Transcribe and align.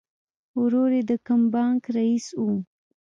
ورور 0.61 0.91
یې 0.97 1.03
د 1.09 1.11
کوم 1.25 1.41
بانک 1.53 1.81
رئیس 1.97 2.27
و 2.41 2.43